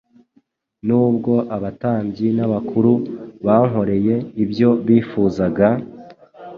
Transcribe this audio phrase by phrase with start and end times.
[0.87, 2.91] nubwo abatambyi n’abakuru
[3.45, 5.67] bankoreye ibyo bifuzaga,